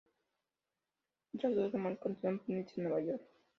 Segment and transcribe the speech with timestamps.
[1.35, 3.21] Otras dos demandas continúan pendientes en Nueva York.